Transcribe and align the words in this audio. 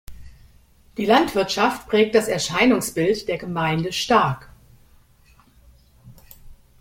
Die 0.97 1.05
Landwirtschaft 1.05 1.87
prägt 1.87 2.15
das 2.15 2.27
Erscheinungsbild 2.27 3.27
der 3.27 3.37
Gemeinde 3.37 3.93
stark. 3.93 4.49